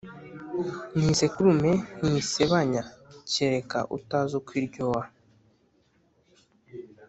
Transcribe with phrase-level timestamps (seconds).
[0.95, 2.81] Ni isekurume ntisebanya
[3.31, 5.05] kereka utazi uko iryoha